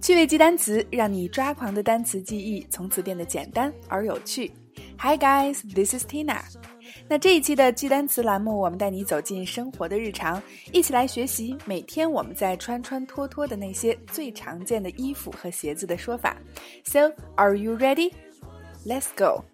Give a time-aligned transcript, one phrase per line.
[0.00, 4.50] 趣味记单词，让你抓狂的单词记忆从此变得简单而有趣。
[4.98, 6.40] Hi guys, this is Tina。
[7.08, 10.40] 那这一期的记单词栏目，我们带你走进生活的日常，
[10.72, 16.36] 一起来学习每天我们在穿穿脱脱的那些最常见的衣服和鞋子的说法。
[16.84, 18.12] So, are you ready?
[18.86, 19.49] Let's go.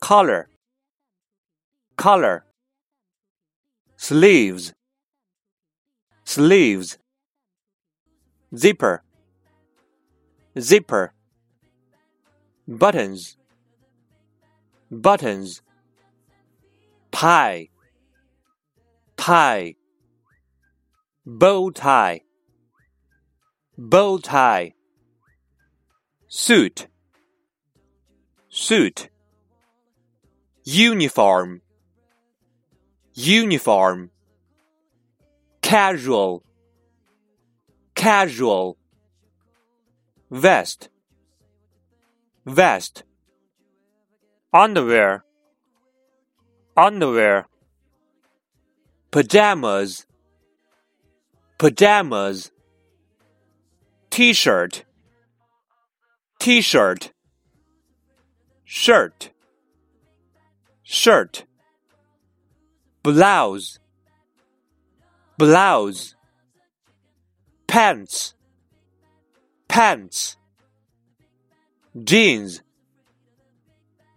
[0.00, 0.48] Collar
[1.96, 2.44] collar
[3.96, 4.72] sleeves.
[6.24, 6.98] Sleeves.
[8.54, 9.02] Zipper.
[10.58, 11.12] Zipper.
[12.68, 13.36] Buttons.
[14.90, 15.62] Buttons.
[17.12, 17.68] Tie
[19.16, 19.76] tie
[21.24, 22.20] bow tie
[23.76, 24.72] bow tie.
[26.28, 26.86] Suit.
[28.48, 29.08] Suit.
[30.64, 31.60] Uniform.
[33.14, 34.10] Uniform.
[35.60, 36.44] Casual.
[37.94, 38.76] Casual.
[40.30, 40.88] Vest.
[42.46, 43.02] Vest.
[44.52, 45.24] Underwear.
[46.76, 47.46] Underwear.
[49.10, 50.06] Pajamas.
[51.58, 52.53] Pajamas
[54.14, 54.84] t-shirt
[56.38, 57.10] t-shirt
[58.64, 59.30] shirt
[60.84, 61.44] shirt
[63.02, 63.80] blouse
[65.36, 66.14] blouse
[67.66, 68.34] pants
[69.66, 70.36] pants
[72.04, 72.62] jeans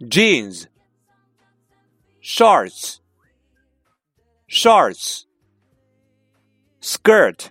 [0.06, 0.68] jeans
[2.20, 3.00] shorts
[4.46, 5.26] shorts
[6.78, 7.50] skirt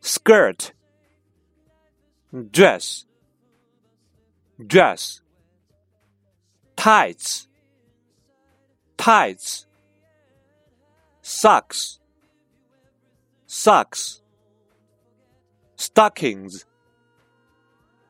[0.00, 0.72] skirt
[2.36, 3.06] dress
[4.66, 5.22] dress
[6.76, 7.48] tights
[8.98, 9.66] tights
[11.22, 11.98] socks
[13.46, 14.20] socks
[15.76, 16.66] stockings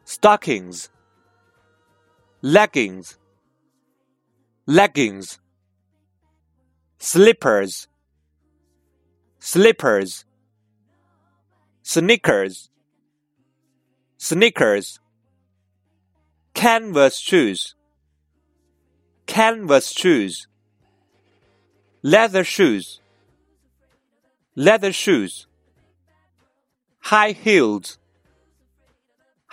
[0.05, 0.91] stockings
[2.43, 3.19] leggings
[4.67, 5.39] leggings
[6.99, 7.87] slippers
[9.39, 10.25] slippers
[11.83, 12.71] sneakers
[14.29, 14.99] sneakers.
[16.53, 17.77] Canvas shoes.
[19.27, 20.49] Canvas shoes.
[22.03, 23.01] Leather shoes.
[24.57, 25.47] Leather shoes.
[27.13, 27.99] High heels.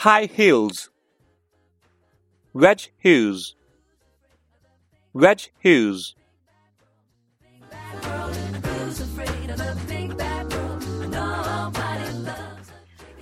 [0.06, 0.90] High heels.
[2.54, 3.56] Wedge heels.
[5.14, 6.16] Wedge heels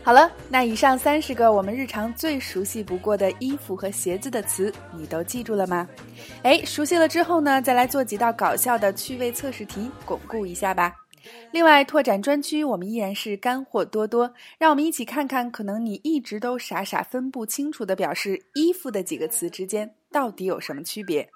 [0.03, 5.87] 好了，那以上三十个我们日常最熟悉不过的衣服和鞋子的词，你都记住了吗？
[6.41, 10.95] 哎，熟悉了之后呢，再来做几道搞笑的趣味测试题，巩固一下吧。
[11.51, 21.29] 另外，拓展专区，我们依然是干货多多，让我们一起看看，可能你一直都傻傻分不清楚的表示衣服的几个词之间到底有什么区别。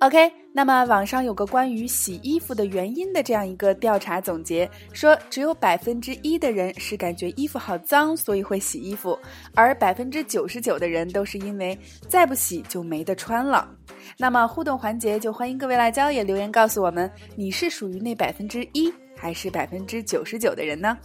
[0.00, 9.18] OK，那么网上有个关于洗衣服的原因的这样一个调查总结，说只有百分之一的人是感觉衣服好脏，所以会洗衣服，
[9.56, 11.76] 而百分之九十九的人都是因为
[12.06, 13.68] 再不洗就没得穿了。
[14.16, 20.96] 那么互动环节就欢迎各位辣椒也留言告诉我们，你是属于那百分之一还是百分之九十九的人呢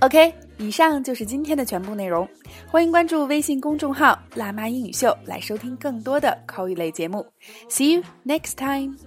[0.00, 2.28] ？OK，以上就是今天的全部内容，
[2.70, 7.26] 欢迎关注微信公众号“辣妈英语秀”来收听更多的口语类节目。
[7.70, 8.98] See you next time.